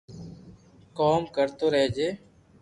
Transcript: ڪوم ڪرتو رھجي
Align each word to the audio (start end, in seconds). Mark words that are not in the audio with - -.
ڪوم 0.97 1.21
ڪرتو 1.35 1.65
رھجي 1.73 2.09